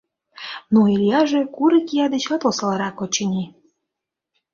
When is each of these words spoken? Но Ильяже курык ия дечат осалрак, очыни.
Но 0.73 0.79
Ильяже 0.93 1.41
курык 1.55 1.87
ия 1.93 2.05
дечат 2.13 2.41
осалрак, 2.49 2.97
очыни. 3.03 3.45